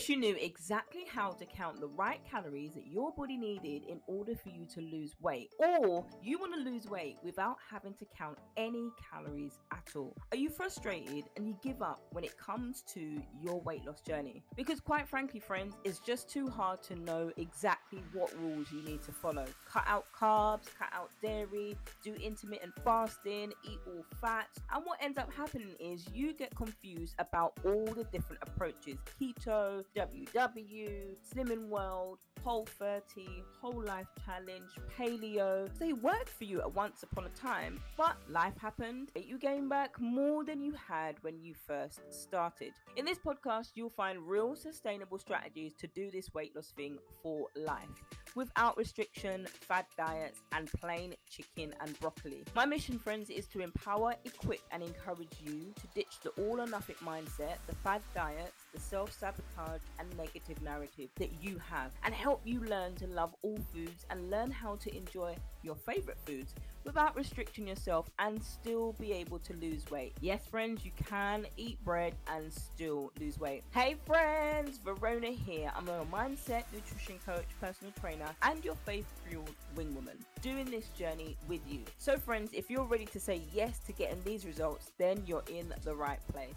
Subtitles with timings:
[0.00, 4.00] wish you knew exactly how to count the right calories that your body needed in
[4.06, 8.06] order for you to lose weight, or you want to lose weight without having to
[8.16, 10.16] count any calories at all.
[10.32, 14.42] Are you frustrated and you give up when it comes to your weight loss journey?
[14.56, 19.02] Because, quite frankly, friends, it's just too hard to know exactly what rules you need
[19.02, 19.44] to follow.
[19.70, 25.18] Cut out carbs, cut out dairy, do intermittent fasting, eat all fats, and what ends
[25.18, 32.18] up happening is you get confused about all the different approaches keto, WW, Slimming World,
[32.44, 33.26] Whole 30,
[33.60, 35.68] Whole Life Challenge, Paleo.
[35.78, 39.10] They worked for you at once upon a time, but life happened.
[39.16, 42.72] You gained back more than you had when you first started.
[42.96, 47.46] In this podcast, you'll find real sustainable strategies to do this weight loss thing for
[47.56, 47.88] life
[48.36, 52.44] without restriction, fad diets, and plain chicken and broccoli.
[52.54, 56.66] My mission, friends, is to empower, equip, and encourage you to ditch the all or
[56.66, 62.40] nothing mindset, the fad diets, self sabotage, and negative narrative that you have, and help
[62.44, 67.14] you learn to love all foods and learn how to enjoy your favorite foods without
[67.14, 70.14] restricting yourself and still be able to lose weight.
[70.20, 73.62] Yes, friends, you can eat bread and still lose weight.
[73.72, 75.70] Hey, friends, Verona here.
[75.76, 80.88] I'm a mindset nutrition coach, personal trainer, and your faith fueled wing woman doing this
[80.98, 81.80] journey with you.
[81.98, 85.72] So, friends, if you're ready to say yes to getting these results, then you're in
[85.84, 86.56] the right place.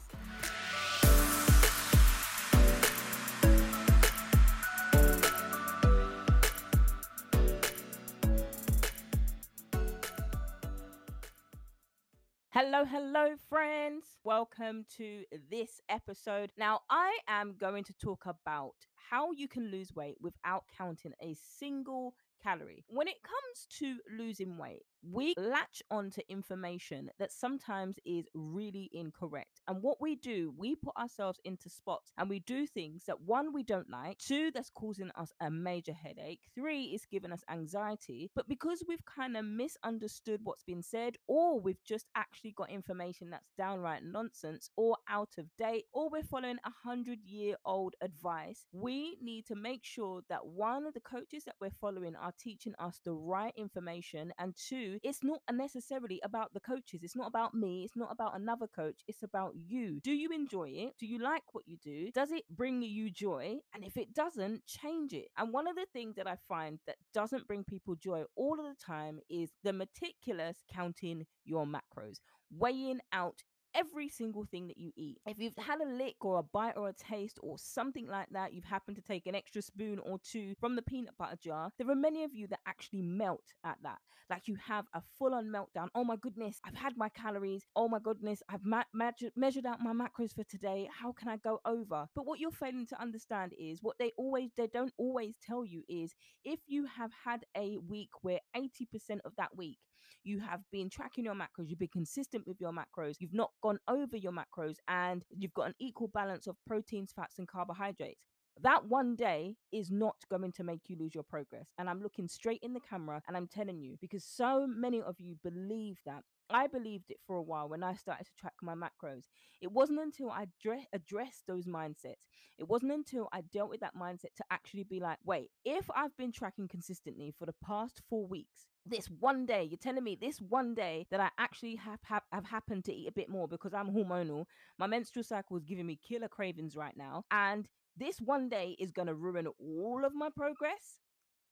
[12.65, 14.05] Hello, hello, friends.
[14.23, 16.53] Welcome to this episode.
[16.57, 18.75] Now, I am going to talk about
[19.09, 22.83] how you can lose weight without counting a single calorie.
[22.87, 29.61] When it comes to losing weight, we latch onto information that sometimes is really incorrect.
[29.67, 33.53] And what we do, we put ourselves into spots and we do things that one,
[33.53, 38.31] we don't like, two, that's causing us a major headache, three, is giving us anxiety.
[38.35, 43.29] But because we've kind of misunderstood what's been said, or we've just actually got information
[43.29, 48.65] that's downright nonsense or out of date, or we're following a hundred year old advice,
[48.71, 52.73] we need to make sure that one, of the coaches that we're following are teaching
[52.79, 57.01] us the right information, and two, it's not necessarily about the coaches.
[57.03, 57.83] It's not about me.
[57.83, 59.01] It's not about another coach.
[59.07, 59.99] It's about you.
[60.03, 60.93] Do you enjoy it?
[60.99, 62.11] Do you like what you do?
[62.11, 63.57] Does it bring you joy?
[63.73, 65.27] And if it doesn't, change it.
[65.37, 68.65] And one of the things that I find that doesn't bring people joy all of
[68.65, 72.17] the time is the meticulous counting your macros,
[72.51, 73.43] weighing out
[73.75, 75.17] every single thing that you eat.
[75.25, 78.53] If you've had a lick or a bite or a taste or something like that,
[78.53, 81.89] you've happened to take an extra spoon or two from the peanut butter jar, there
[81.89, 83.99] are many of you that actually melt at that.
[84.29, 85.89] Like you have a full on meltdown.
[85.93, 87.65] Oh my goodness, I've had my calories.
[87.75, 90.89] Oh my goodness, I've ma- measured out my macros for today.
[90.91, 92.07] How can I go over?
[92.15, 95.83] But what you're failing to understand is what they always, they don't always tell you
[95.89, 96.13] is
[96.43, 99.77] if you have had a week where 80% of that week
[100.23, 103.79] you have been tracking your macros, you've been consistent with your macros, you've not gone
[103.87, 108.21] over your macros, and you've got an equal balance of proteins, fats, and carbohydrates.
[108.61, 111.67] That one day is not going to make you lose your progress.
[111.79, 115.15] And I'm looking straight in the camera and I'm telling you, because so many of
[115.19, 116.21] you believe that.
[116.49, 119.23] I believed it for a while when I started to track my macros.
[119.61, 122.21] It wasn't until I dre- addressed those mindsets,
[122.59, 126.15] it wasn't until I dealt with that mindset to actually be like, wait, if I've
[126.17, 130.39] been tracking consistently for the past four weeks, this one day, you're telling me this
[130.39, 133.73] one day that I actually have, have, have happened to eat a bit more because
[133.73, 134.45] I'm hormonal.
[134.77, 137.23] My menstrual cycle is giving me killer cravings right now.
[137.31, 140.99] And this one day is going to ruin all of my progress.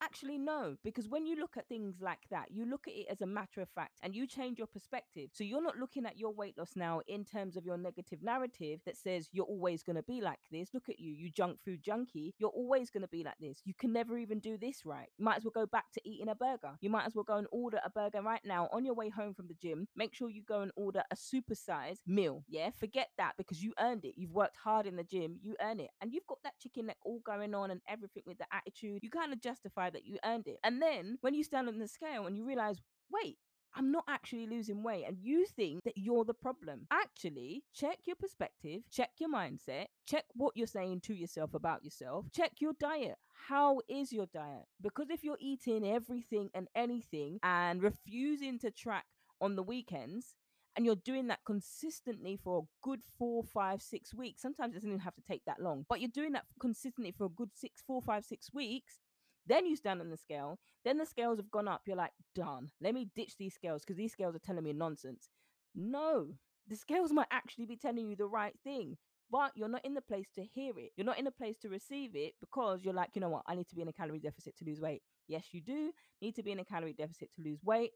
[0.03, 3.21] Actually, no, because when you look at things like that, you look at it as
[3.21, 5.29] a matter of fact and you change your perspective.
[5.31, 8.79] So you're not looking at your weight loss now in terms of your negative narrative
[8.87, 10.69] that says you're always going to be like this.
[10.73, 12.33] Look at you, you junk food junkie.
[12.39, 13.61] You're always going to be like this.
[13.63, 15.07] You can never even do this right.
[15.19, 16.71] Might as well go back to eating a burger.
[16.81, 19.35] You might as well go and order a burger right now on your way home
[19.35, 19.87] from the gym.
[19.95, 22.43] Make sure you go and order a supersize meal.
[22.47, 24.15] Yeah, forget that because you earned it.
[24.17, 25.91] You've worked hard in the gym, you earn it.
[26.01, 29.03] And you've got that chicken neck all going on and everything with the attitude.
[29.03, 30.57] You kind of justify that you earned it.
[30.63, 32.77] And then when you stand on the scale and you realize,
[33.11, 33.37] wait,
[33.73, 35.05] I'm not actually losing weight.
[35.07, 36.87] And you think that you're the problem.
[36.91, 42.25] Actually, check your perspective, check your mindset, check what you're saying to yourself about yourself,
[42.35, 43.15] check your diet.
[43.47, 44.65] How is your diet?
[44.81, 49.05] Because if you're eating everything and anything and refusing to track
[49.39, 50.35] on the weekends,
[50.75, 54.41] and you're doing that consistently for a good four, five, six weeks.
[54.41, 57.25] Sometimes it doesn't even have to take that long, but you're doing that consistently for
[57.25, 58.99] a good six, four, five, six weeks.
[59.47, 60.59] Then you stand on the scale.
[60.85, 61.81] Then the scales have gone up.
[61.85, 62.71] You're like, done.
[62.81, 65.29] Let me ditch these scales because these scales are telling me nonsense.
[65.75, 66.33] No,
[66.67, 68.97] the scales might actually be telling you the right thing.
[69.31, 70.91] but you're not in the place to hear it.
[70.97, 73.55] You're not in a place to receive it because you're like, you know what, I
[73.55, 75.01] need to be in a calorie deficit to lose weight.
[75.27, 75.91] Yes, you do
[76.21, 77.91] need to be in a calorie deficit to lose weight,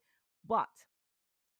[0.48, 0.70] but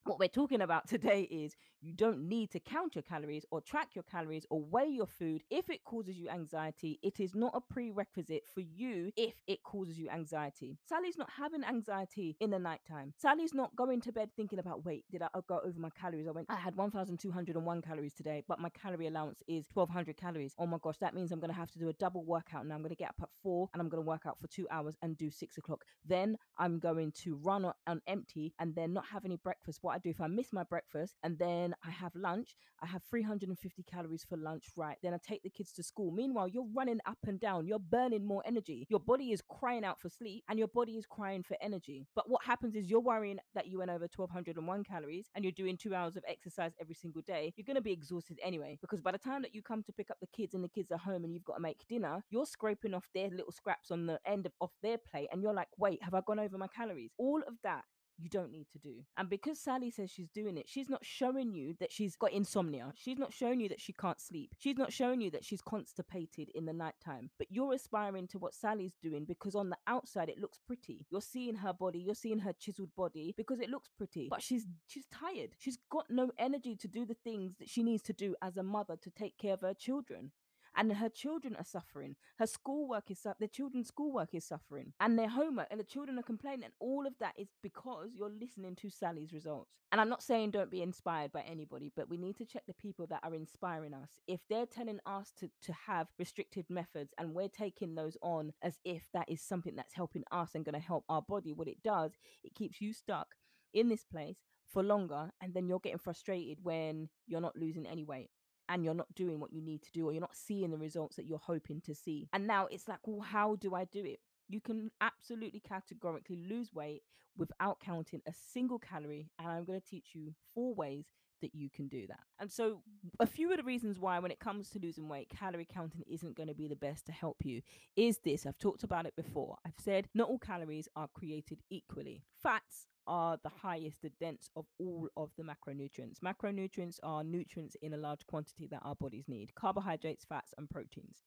[0.06, 3.90] what we're talking about today is you don't need to count your calories or track
[3.94, 7.00] your calories or weigh your food if it causes you anxiety.
[7.04, 10.78] It is not a prerequisite for you if it causes you anxiety.
[10.88, 13.14] Sally's not having anxiety in the nighttime.
[13.18, 16.28] Sally's not going to bed thinking about, wait, did I go over my calories?
[16.28, 20.56] I went, I had 1,201 calories today, but my calorie allowance is 1,200 calories.
[20.58, 22.66] Oh my gosh, that means I'm going to have to do a double workout.
[22.66, 24.48] Now I'm going to get up at four and I'm going to work out for
[24.48, 25.84] two hours and do six o'clock.
[26.06, 29.80] Then I'm going to run on empty and then not have any breakfast.
[29.82, 33.02] What I do if I miss my breakfast and then I have lunch, I have
[33.10, 34.98] 350 calories for lunch, right?
[35.02, 36.12] Then I take the kids to school.
[36.12, 38.86] Meanwhile, you're running up and down, you're burning more energy.
[38.90, 42.08] Your body is crying out for sleep and your body is crying for energy.
[42.14, 45.78] But what happens is you're worrying that you went over 1201 calories and you're doing
[45.78, 47.54] two hours of exercise every single day.
[47.56, 50.12] You're going to be exhausted anyway because by the time that you come to pick
[50.12, 52.46] up the kids and the kids are home and you've got to make dinner, you're
[52.46, 55.70] scraping off their little scraps on the end of off their plate and you're like,
[55.78, 57.12] wait, have I gone over my calories?
[57.18, 57.86] All of that
[58.18, 59.04] you don't need to do.
[59.18, 62.94] And because Sally says she's doing it, she's not showing you that she's got insomnia.
[62.96, 64.52] She's not showing you that she can't sleep.
[64.58, 67.30] She's not showing you that she's constipated in the nighttime.
[67.38, 71.06] But you're aspiring to what Sally's doing because on the outside it looks pretty.
[71.10, 74.28] You're seeing her body, you're seeing her chiseled body because it looks pretty.
[74.30, 75.52] But she's she's tired.
[75.58, 78.64] She's got no energy to do the things that she needs to do as a
[78.64, 80.32] mother to take care of her children
[80.76, 82.16] and her children are suffering.
[82.38, 86.24] Her schoolwork is the children's schoolwork is suffering, and their homework, and the children are
[86.24, 86.66] complaining.
[86.66, 89.72] And all of that is because you're listening to Sally's results.
[89.92, 92.74] And I'm not saying don't be inspired by anybody, but we need to check the
[92.74, 94.10] people that are inspiring us.
[94.28, 98.80] If they're telling us to to have restricted methods, and we're taking those on as
[98.84, 101.82] if that is something that's helping us and going to help our body, what it
[101.84, 102.12] does,
[102.44, 103.28] it keeps you stuck
[103.74, 108.04] in this place for longer and then you're getting frustrated when you're not losing any
[108.04, 108.30] weight
[108.70, 111.16] and you're not doing what you need to do or you're not seeing the results
[111.16, 112.28] that you're hoping to see.
[112.34, 114.20] And now it's like, well, how do I do it?
[114.48, 117.04] You can absolutely categorically lose weight
[117.38, 119.30] without counting a single calorie.
[119.40, 121.06] And I'm going to teach you four ways
[121.42, 122.22] that you can do that.
[122.40, 122.82] And so,
[123.20, 126.36] a few of the reasons why, when it comes to losing weight, calorie counting isn't
[126.36, 127.62] going to be the best to help you
[127.96, 128.46] is this.
[128.46, 129.58] I've talked about it before.
[129.66, 132.24] I've said not all calories are created equally.
[132.42, 136.20] Fats are the highest, the dense of all of the macronutrients.
[136.24, 141.24] Macronutrients are nutrients in a large quantity that our bodies need carbohydrates, fats, and proteins.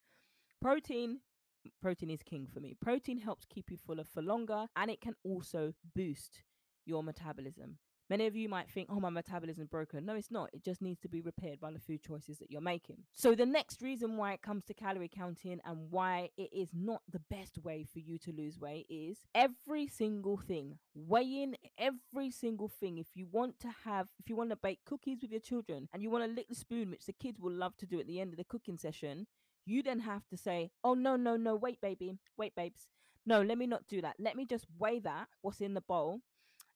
[0.61, 1.21] Protein.
[1.83, 2.75] Protein is king for me.
[2.81, 6.43] Protein helps keep you fuller for longer and it can also boost
[6.87, 7.79] your metabolism.
[8.11, 10.07] Many of you might think, oh, my metabolism is broken.
[10.07, 10.51] No, it's not.
[10.53, 12.99] It just needs to be repaired by the food choices that you're making.
[13.15, 17.03] So, the next reason why it comes to calorie counting and why it is not
[17.11, 22.69] the best way for you to lose weight is every single thing, weighing every single
[22.69, 22.99] thing.
[22.99, 26.03] If you want to have, if you want to bake cookies with your children and
[26.03, 28.21] you want to lick the spoon, which the kids will love to do at the
[28.21, 29.27] end of the cooking session,
[29.67, 32.89] you then have to say, oh, no, no, no, wait, baby, wait, babes.
[33.27, 34.17] No, let me not do that.
[34.19, 36.21] Let me just weigh that, what's in the bowl,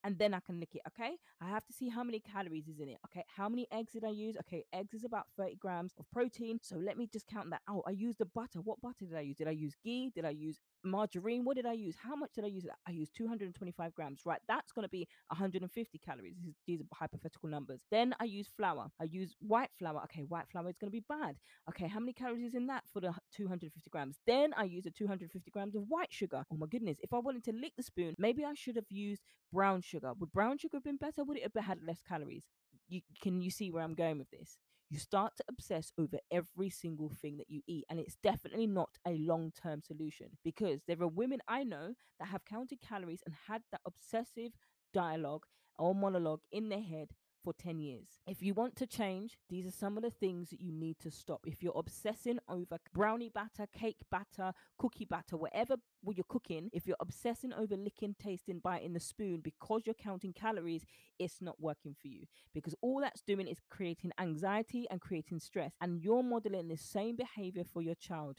[0.05, 0.83] and then I can lick it.
[0.89, 1.17] Okay.
[1.41, 2.99] I have to see how many calories is in it.
[3.07, 3.25] Okay.
[3.37, 4.37] How many eggs did I use?
[4.41, 4.65] Okay.
[4.73, 6.59] Eggs is about 30 grams of protein.
[6.63, 7.63] So let me just count that.
[7.69, 7.85] out.
[7.87, 8.61] I used the butter.
[8.61, 9.37] What butter did I use?
[9.37, 10.11] Did I use ghee?
[10.15, 11.45] Did I use margarine?
[11.45, 11.97] What did I use?
[12.03, 12.67] How much did I use?
[12.87, 14.23] I used 225 grams.
[14.25, 14.41] Right.
[14.49, 16.37] That's going to be 150 calories.
[16.67, 17.83] These are hypothetical numbers.
[17.91, 18.89] Then I use flour.
[19.01, 20.03] I use white flour.
[20.05, 20.23] Okay.
[20.23, 21.37] White flour is going to be bad.
[21.69, 21.89] Okay.
[21.89, 24.19] How many calories is in that for the 250 grams?
[24.27, 26.45] Then I use the 250 grams of white sugar.
[26.53, 26.99] Oh my goodness.
[27.03, 29.23] If I wanted to lick the spoon, maybe I should have used
[29.53, 30.13] brown sugar.
[30.19, 31.25] Would brown sugar have been better?
[31.25, 32.45] Would it have had less calories?
[32.89, 34.59] You, can you see where I'm going with this?
[34.93, 38.91] You start to obsess over every single thing that you eat, and it's definitely not
[39.07, 43.35] a long term solution because there are women I know that have counted calories and
[43.49, 44.53] had that obsessive
[44.93, 45.45] dialogue
[45.79, 47.09] or monologue in their head
[47.43, 48.21] for 10 years.
[48.27, 51.11] If you want to change, these are some of the things that you need to
[51.11, 51.41] stop.
[51.47, 56.97] If you're obsessing over brownie batter, cake batter, cookie batter, whatever you're cooking, if you're
[57.01, 60.85] obsessing over licking, tasting, biting the spoon because you're counting calories,
[61.19, 65.73] it's not working for you because all that's doing is creating anxiety and creating stress.
[65.81, 68.39] And you're modeling the same behavior for your child.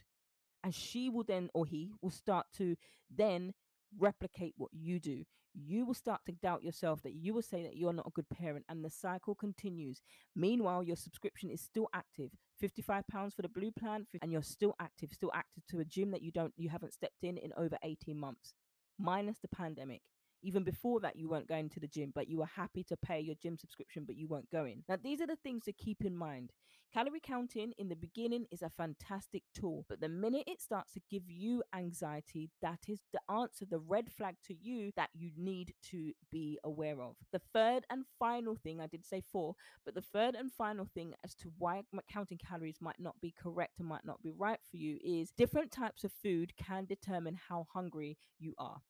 [0.63, 2.77] And she will then, or he will start to
[3.13, 3.53] then
[4.00, 5.23] replicate what you do,
[5.53, 8.29] you will start to doubt yourself that you will say that you're not a good
[8.29, 10.01] parent and the cycle continues.
[10.35, 12.31] Meanwhile, your subscription is still active.
[12.59, 16.12] 55 pounds for the blue plan and you're still active, still active to a gym
[16.12, 18.53] that you don't you haven't stepped in in over 18 months.
[18.97, 20.01] Minus the pandemic.
[20.43, 23.19] Even before that, you weren't going to the gym, but you were happy to pay
[23.19, 24.83] your gym subscription, but you weren't going.
[24.89, 26.51] Now, these are the things to keep in mind.
[26.93, 31.01] Calorie counting in the beginning is a fantastic tool, but the minute it starts to
[31.09, 35.73] give you anxiety, that is the answer, the red flag to you that you need
[35.89, 37.15] to be aware of.
[37.31, 41.15] The third and final thing, I did say four, but the third and final thing
[41.23, 41.81] as to why
[42.12, 45.71] counting calories might not be correct and might not be right for you is different
[45.71, 48.81] types of food can determine how hungry you are.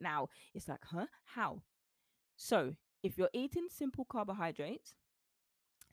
[0.00, 1.06] Now, it's like, huh?
[1.34, 1.62] How?
[2.36, 4.94] So, if you're eating simple carbohydrates,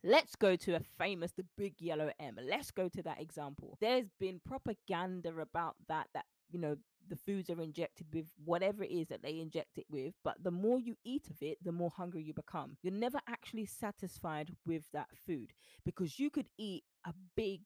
[0.03, 2.35] Let's go to a famous, the big yellow M.
[2.41, 3.77] Let's go to that example.
[3.79, 6.77] There's been propaganda about that, that, you know,
[7.07, 10.15] the foods are injected with whatever it is that they inject it with.
[10.23, 12.77] But the more you eat of it, the more hungry you become.
[12.81, 15.53] You're never actually satisfied with that food
[15.85, 17.61] because you could eat a big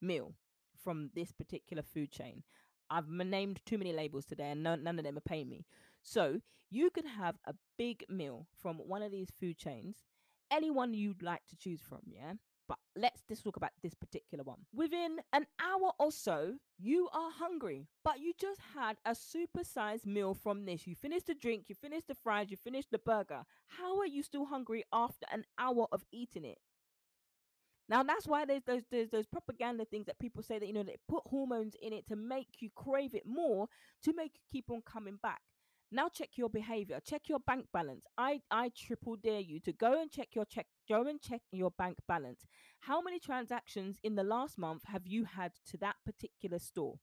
[0.00, 0.34] meal
[0.84, 2.44] from this particular food chain.
[2.92, 5.64] I've named too many labels today and none, none of them are paying me.
[6.02, 10.04] So you could have a big meal from one of these food chains
[10.52, 12.34] anyone you'd like to choose from, yeah?
[12.68, 14.58] But let's just talk about this particular one.
[14.74, 20.34] Within an hour or so, you are hungry, but you just had a supersized meal
[20.34, 20.86] from this.
[20.86, 23.42] You finished the drink, you finished the fries, you finished the burger.
[23.66, 26.58] How are you still hungry after an hour of eating it?
[27.92, 30.82] Now that's why there's those there's those propaganda things that people say that you know
[30.82, 33.66] they put hormones in it to make you crave it more
[34.04, 35.42] to make you keep on coming back.
[35.90, 38.06] Now check your behavior, check your bank balance.
[38.16, 41.70] I I triple dare you to go and check your check go and check your
[41.70, 42.46] bank balance.
[42.80, 46.94] How many transactions in the last month have you had to that particular store?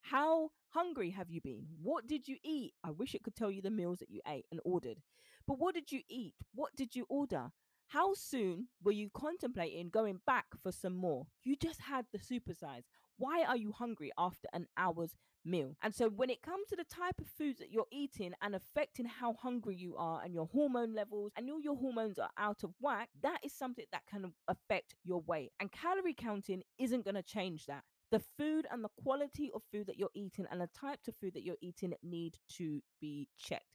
[0.00, 1.66] How hungry have you been?
[1.82, 2.72] What did you eat?
[2.82, 5.02] I wish it could tell you the meals that you ate and ordered.
[5.46, 6.32] But what did you eat?
[6.54, 7.50] What did you order?
[7.88, 11.26] How soon were you contemplating going back for some more?
[11.42, 12.84] You just had the supersize.
[13.16, 15.14] Why are you hungry after an hour's
[15.44, 15.76] meal?
[15.82, 19.06] And so, when it comes to the type of foods that you're eating and affecting
[19.06, 22.74] how hungry you are and your hormone levels and all your hormones are out of
[22.80, 25.52] whack, that is something that can affect your weight.
[25.60, 27.84] And calorie counting isn't going to change that.
[28.10, 31.34] The food and the quality of food that you're eating and the types of food
[31.34, 33.66] that you're eating need to be checked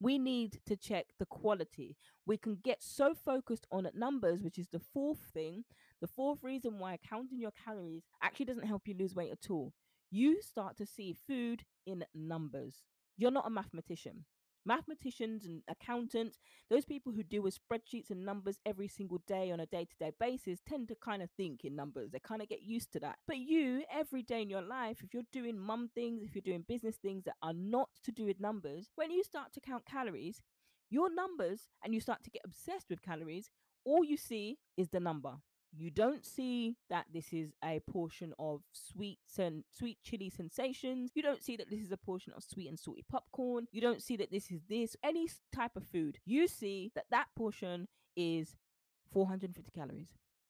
[0.00, 1.96] we need to check the quality.
[2.26, 5.64] We can get so focused on numbers, which is the fourth thing.
[6.00, 9.72] The fourth reason why counting your calories actually doesn't help you lose weight at all.
[10.10, 12.82] You start to see food in numbers.
[13.16, 14.24] You're not a mathematician
[14.66, 16.38] mathematicians and accountants,
[16.70, 19.96] those people who deal with spreadsheets and numbers every single day on a day to
[19.98, 22.10] day basis, tend to kind of think in numbers.
[22.10, 23.18] They kind of get used to that.
[23.26, 26.64] But you, every day in your life, if you're doing mum things, if you're doing
[26.66, 30.42] business things that are not to do with numbers, when you start to count calories,
[30.90, 33.50] your numbers and you start to get obsessed with calories,
[33.84, 35.34] all you see is the number
[35.76, 41.10] you don't see that this is a portion of sweet and sweet chili sensations.
[41.14, 43.66] You don't see that this is a portion of sweet and salty popcorn.
[43.72, 46.18] You don't see that this is this any type of food.
[46.24, 48.56] You see that that portion is
[49.12, 50.08] 450 calories.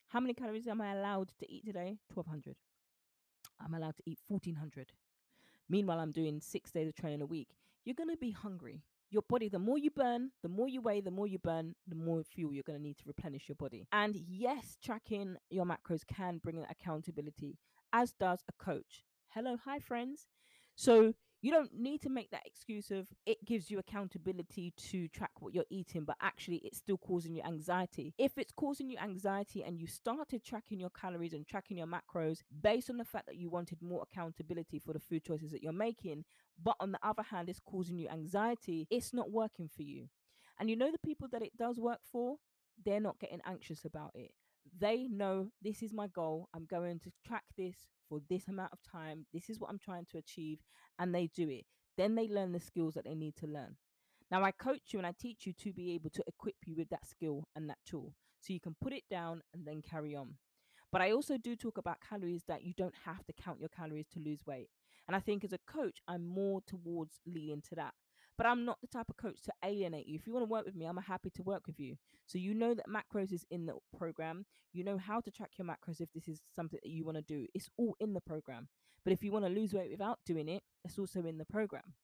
[0.08, 1.98] How many calories am I allowed to eat today?
[2.12, 2.56] 1200.
[3.60, 4.92] I'm allowed to eat 1400.
[5.68, 7.48] Meanwhile, I'm doing six days of training a week.
[7.84, 8.82] You're going to be hungry
[9.14, 11.94] your body, the more you burn, the more you weigh, the more you burn, the
[11.94, 13.86] more fuel you're going to need to replenish your body.
[13.92, 17.56] And yes, tracking your macros can bring an accountability,
[17.92, 19.04] as does a coach.
[19.28, 20.26] Hello, hi, friends.
[20.74, 21.14] So
[21.44, 25.52] you don't need to make that excuse of it gives you accountability to track what
[25.52, 28.14] you're eating, but actually it's still causing you anxiety.
[28.16, 32.38] If it's causing you anxiety and you started tracking your calories and tracking your macros
[32.62, 35.72] based on the fact that you wanted more accountability for the food choices that you're
[35.72, 36.24] making,
[36.62, 40.08] but on the other hand, it's causing you anxiety, it's not working for you.
[40.58, 42.36] And you know the people that it does work for,
[42.82, 44.32] they're not getting anxious about it.
[44.78, 46.48] They know this is my goal.
[46.54, 47.76] I'm going to track this
[48.08, 49.26] for this amount of time.
[49.32, 50.58] This is what I'm trying to achieve.
[50.98, 51.64] And they do it.
[51.96, 53.76] Then they learn the skills that they need to learn.
[54.30, 56.88] Now, I coach you and I teach you to be able to equip you with
[56.88, 60.34] that skill and that tool so you can put it down and then carry on.
[60.90, 64.08] But I also do talk about calories that you don't have to count your calories
[64.14, 64.68] to lose weight.
[65.06, 67.94] And I think as a coach, I'm more towards leaning to that.
[68.36, 70.16] But I'm not the type of coach to alienate you.
[70.16, 71.96] If you want to work with me, I'm happy to work with you.
[72.26, 74.44] So you know that macros is in the program.
[74.72, 77.22] You know how to track your macros if this is something that you want to
[77.22, 77.46] do.
[77.54, 78.68] It's all in the program.
[79.04, 81.94] But if you want to lose weight without doing it, it's also in the program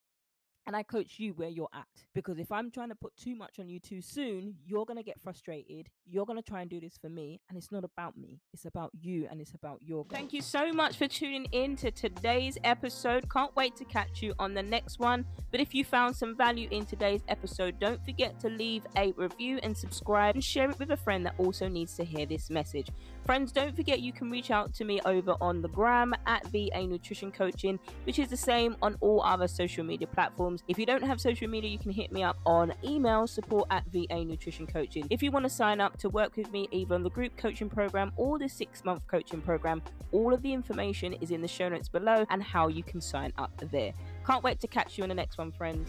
[0.71, 1.89] and I coach you where you're at.
[2.15, 5.03] Because if I'm trying to put too much on you too soon, you're going to
[5.03, 5.89] get frustrated.
[6.07, 7.41] You're going to try and do this for me.
[7.49, 10.05] And it's not about me, it's about you and it's about your.
[10.09, 13.29] Thank you so much for tuning in to today's episode.
[13.29, 15.27] Can't wait to catch you on the next one.
[15.51, 19.59] But if you found some value in today's episode, don't forget to leave a review
[19.65, 22.91] and subscribe and share it with a friend that also needs to hear this message.
[23.27, 26.87] Friends, don't forget you can reach out to me over on the gram at VA
[26.87, 31.03] Nutrition Coaching, which is the same on all other social media platforms If you don't
[31.03, 35.07] have social media, you can hit me up on email support at VA Nutrition Coaching.
[35.11, 37.69] If you want to sign up to work with me either on the group coaching
[37.69, 41.69] program or the six month coaching program, all of the information is in the show
[41.69, 43.93] notes below and how you can sign up there.
[44.27, 45.89] Can't wait to catch you in the next one, friends.